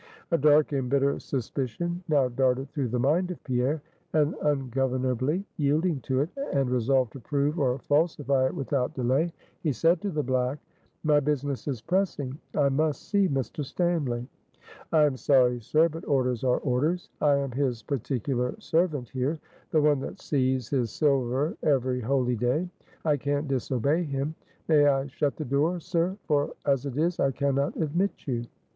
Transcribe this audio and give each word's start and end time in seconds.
A 0.31 0.37
dark 0.39 0.71
and 0.71 0.89
bitter 0.89 1.19
suspicion 1.19 2.01
now 2.07 2.27
darted 2.27 2.71
through 2.71 2.87
the 2.87 2.97
mind 2.97 3.29
of 3.29 3.43
Pierre; 3.43 3.83
and 4.13 4.33
ungovernably 4.41 5.45
yielding 5.57 5.99
to 5.99 6.21
it, 6.21 6.29
and 6.53 6.71
resolved 6.71 7.11
to 7.13 7.19
prove 7.19 7.59
or 7.59 7.77
falsify 7.77 8.47
it 8.47 8.55
without 8.55 8.95
delay, 8.95 9.31
he 9.61 9.71
said 9.71 10.01
to 10.01 10.09
the 10.09 10.23
black: 10.23 10.57
"My 11.03 11.19
business 11.19 11.67
is 11.67 11.83
pressing. 11.83 12.35
I 12.55 12.69
must 12.69 13.09
see 13.09 13.27
Mr. 13.29 13.63
Stanly." 13.63 14.25
"I 14.91 15.03
am 15.03 15.17
sorry, 15.17 15.59
sir, 15.61 15.87
but 15.87 16.07
orders 16.07 16.43
are 16.43 16.57
orders: 16.61 17.11
I 17.21 17.35
am 17.35 17.51
his 17.51 17.83
particular 17.83 18.59
servant 18.59 19.09
here 19.09 19.39
the 19.69 19.83
one 19.83 19.99
that 19.99 20.19
sees 20.19 20.67
his 20.69 20.89
silver 20.89 21.55
every 21.61 22.01
holyday. 22.01 22.67
I 23.05 23.17
can't 23.17 23.47
disobey 23.47 24.01
him. 24.05 24.33
May 24.67 24.87
I 24.87 25.05
shut 25.05 25.35
the 25.35 25.45
door, 25.45 25.79
sir? 25.79 26.17
for 26.25 26.53
as 26.65 26.87
it 26.87 26.97
is, 26.97 27.19
I 27.19 27.29
can 27.29 27.53
not 27.53 27.75
admit 27.77 28.25
you." 28.27 28.45